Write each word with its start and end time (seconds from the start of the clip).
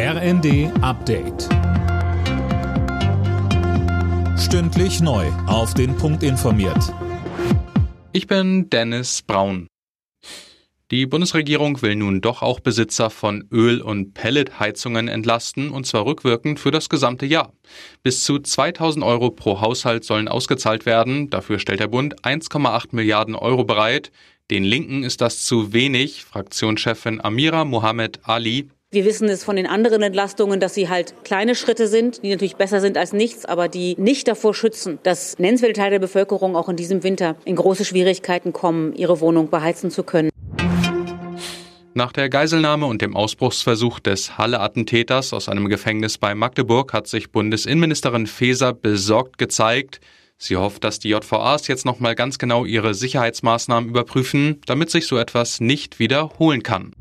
RND 0.00 0.70
Update. 0.80 1.48
Stündlich 4.38 5.00
neu. 5.00 5.26
Auf 5.48 5.74
den 5.74 5.96
Punkt 5.96 6.22
informiert. 6.22 6.94
Ich 8.12 8.28
bin 8.28 8.70
Dennis 8.70 9.22
Braun. 9.22 9.66
Die 10.92 11.04
Bundesregierung 11.06 11.82
will 11.82 11.96
nun 11.96 12.20
doch 12.20 12.42
auch 12.42 12.60
Besitzer 12.60 13.10
von 13.10 13.48
Öl- 13.50 13.82
und 13.82 14.14
Pelletheizungen 14.14 15.08
entlasten, 15.08 15.70
und 15.70 15.84
zwar 15.84 16.06
rückwirkend 16.06 16.60
für 16.60 16.70
das 16.70 16.88
gesamte 16.88 17.26
Jahr. 17.26 17.52
Bis 18.04 18.22
zu 18.22 18.38
2000 18.38 19.04
Euro 19.04 19.32
pro 19.32 19.60
Haushalt 19.60 20.04
sollen 20.04 20.28
ausgezahlt 20.28 20.86
werden. 20.86 21.28
Dafür 21.28 21.58
stellt 21.58 21.80
der 21.80 21.88
Bund 21.88 22.24
1,8 22.24 22.90
Milliarden 22.92 23.34
Euro 23.34 23.64
bereit. 23.64 24.12
Den 24.52 24.62
Linken 24.62 25.02
ist 25.02 25.20
das 25.20 25.44
zu 25.44 25.72
wenig. 25.72 26.24
Fraktionschefin 26.24 27.20
Amira 27.20 27.64
Mohamed 27.64 28.20
Ali 28.22 28.68
wir 28.90 29.04
wissen 29.04 29.28
es 29.28 29.44
von 29.44 29.56
den 29.56 29.66
anderen 29.66 30.00
Entlastungen, 30.00 30.60
dass 30.60 30.72
sie 30.72 30.88
halt 30.88 31.12
kleine 31.22 31.54
Schritte 31.54 31.88
sind, 31.88 32.22
die 32.22 32.30
natürlich 32.30 32.56
besser 32.56 32.80
sind 32.80 32.96
als 32.96 33.12
nichts, 33.12 33.44
aber 33.44 33.68
die 33.68 33.94
nicht 33.98 34.26
davor 34.28 34.54
schützen, 34.54 34.98
dass 35.02 35.38
nennenswerte 35.38 35.74
Teile 35.74 35.90
der 35.90 35.98
Bevölkerung 35.98 36.56
auch 36.56 36.70
in 36.70 36.76
diesem 36.76 37.02
Winter 37.02 37.36
in 37.44 37.56
große 37.56 37.84
Schwierigkeiten 37.84 38.54
kommen, 38.54 38.94
ihre 38.94 39.20
Wohnung 39.20 39.50
beheizen 39.50 39.90
zu 39.90 40.04
können. 40.04 40.30
Nach 41.92 42.12
der 42.12 42.30
Geiselnahme 42.30 42.86
und 42.86 43.02
dem 43.02 43.14
Ausbruchsversuch 43.14 44.00
des 44.00 44.38
Halle-Attentäters 44.38 45.34
aus 45.34 45.50
einem 45.50 45.68
Gefängnis 45.68 46.16
bei 46.16 46.34
Magdeburg 46.34 46.94
hat 46.94 47.08
sich 47.08 47.30
Bundesinnenministerin 47.30 48.26
Faeser 48.26 48.72
besorgt 48.72 49.36
gezeigt. 49.36 50.00
Sie 50.38 50.56
hofft, 50.56 50.84
dass 50.84 50.98
die 50.98 51.10
JVAs 51.10 51.66
jetzt 51.66 51.84
nochmal 51.84 52.14
ganz 52.14 52.38
genau 52.38 52.64
ihre 52.64 52.94
Sicherheitsmaßnahmen 52.94 53.90
überprüfen, 53.90 54.62
damit 54.64 54.88
sich 54.90 55.06
so 55.06 55.18
etwas 55.18 55.60
nicht 55.60 55.98
wiederholen 55.98 56.62
kann. 56.62 56.94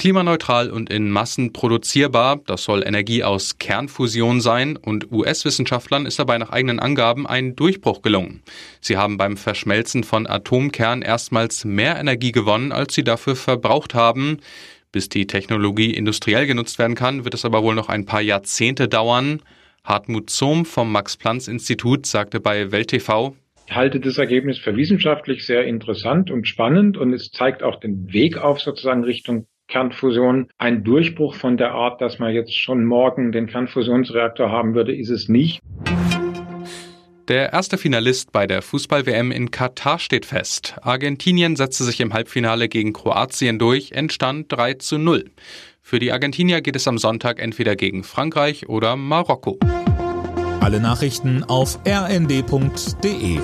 Klimaneutral 0.00 0.70
und 0.70 0.88
in 0.88 1.10
Massen 1.10 1.52
produzierbar, 1.52 2.40
das 2.46 2.64
soll 2.64 2.82
Energie 2.86 3.22
aus 3.22 3.58
Kernfusion 3.58 4.40
sein 4.40 4.78
und 4.78 5.12
US-Wissenschaftlern 5.12 6.06
ist 6.06 6.18
dabei 6.18 6.38
nach 6.38 6.48
eigenen 6.48 6.80
Angaben 6.80 7.26
ein 7.26 7.54
Durchbruch 7.54 8.00
gelungen. 8.00 8.42
Sie 8.80 8.96
haben 8.96 9.18
beim 9.18 9.36
Verschmelzen 9.36 10.02
von 10.02 10.26
Atomkern 10.26 11.02
erstmals 11.02 11.66
mehr 11.66 11.98
Energie 12.00 12.32
gewonnen, 12.32 12.72
als 12.72 12.94
sie 12.94 13.04
dafür 13.04 13.36
verbraucht 13.36 13.92
haben. 13.92 14.38
Bis 14.90 15.10
die 15.10 15.26
Technologie 15.26 15.90
industriell 15.90 16.46
genutzt 16.46 16.78
werden 16.78 16.96
kann, 16.96 17.26
wird 17.26 17.34
es 17.34 17.44
aber 17.44 17.62
wohl 17.62 17.74
noch 17.74 17.90
ein 17.90 18.06
paar 18.06 18.22
Jahrzehnte 18.22 18.88
dauern. 18.88 19.42
Hartmut 19.84 20.30
Zohm 20.30 20.64
vom 20.64 20.90
Max-Planck-Institut 20.92 22.06
sagte 22.06 22.40
bei 22.40 22.72
Welt 22.72 22.88
TV, 22.88 23.36
ich 23.66 23.76
halte 23.76 24.00
das 24.00 24.16
Ergebnis 24.16 24.58
für 24.58 24.74
wissenschaftlich 24.76 25.44
sehr 25.44 25.66
interessant 25.66 26.30
und 26.30 26.48
spannend 26.48 26.96
und 26.96 27.12
es 27.12 27.30
zeigt 27.30 27.62
auch 27.62 27.78
den 27.78 28.12
Weg 28.14 28.38
auf 28.38 28.60
sozusagen 28.60 29.04
Richtung 29.04 29.46
Kernfusion 29.70 30.48
ein 30.58 30.84
Durchbruch 30.84 31.34
von 31.34 31.56
der 31.56 31.72
Art, 31.72 32.00
dass 32.00 32.18
man 32.18 32.34
jetzt 32.34 32.54
schon 32.54 32.84
morgen 32.84 33.32
den 33.32 33.46
Kernfusionsreaktor 33.46 34.50
haben 34.50 34.74
würde, 34.74 34.94
ist 34.94 35.08
es 35.10 35.28
nicht. 35.28 35.60
Der 37.28 37.52
erste 37.52 37.78
Finalist 37.78 38.32
bei 38.32 38.48
der 38.48 38.60
Fußball-WM 38.60 39.30
in 39.30 39.52
Katar 39.52 40.00
steht 40.00 40.26
fest. 40.26 40.74
Argentinien 40.82 41.54
setzte 41.54 41.84
sich 41.84 42.00
im 42.00 42.12
Halbfinale 42.12 42.68
gegen 42.68 42.92
Kroatien 42.92 43.60
durch, 43.60 43.92
entstand 43.92 44.46
3 44.50 44.74
zu 44.74 44.98
0. 44.98 45.30
Für 45.80 46.00
die 46.00 46.10
Argentinier 46.10 46.60
geht 46.60 46.74
es 46.74 46.88
am 46.88 46.98
Sonntag 46.98 47.40
entweder 47.40 47.76
gegen 47.76 48.02
Frankreich 48.02 48.68
oder 48.68 48.96
Marokko. 48.96 49.58
Alle 50.60 50.80
Nachrichten 50.80 51.44
auf 51.44 51.78
rnd.de 51.86 53.38